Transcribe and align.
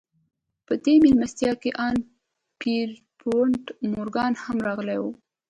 په 0.65 0.73
دې 0.83 0.95
مېلمستيا 1.03 1.51
کې 1.61 1.71
ان 1.87 1.95
پيرپونټ 2.59 3.63
مورګان 3.91 4.33
هم 4.43 4.57
راغلی 4.67 4.97
و. 5.01 5.05